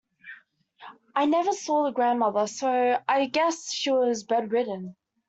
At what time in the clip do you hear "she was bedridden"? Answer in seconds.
3.75-4.95